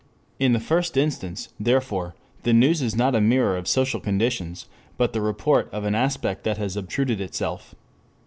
[0.39, 4.65] In the first instance, therefore, the news is not a mirror of social conditions,
[4.97, 7.75] but the report of an aspect that has obtruded itself.